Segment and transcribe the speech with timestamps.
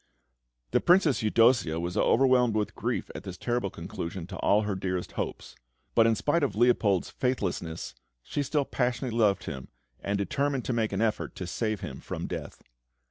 [0.71, 5.11] The Princess Eudossia was overwhelmed with grief at this terrible conclusion to all her dearest
[5.11, 5.55] hopes;
[5.93, 7.93] but, in spite of Leopold's faithlessness,
[8.23, 9.67] she still passionately loved him,
[9.99, 12.63] and determined to make an effort to save him from death.